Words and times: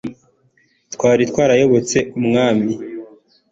twari 0.93 1.23
twarayobotse 1.31 1.99
umwami 2.19 2.71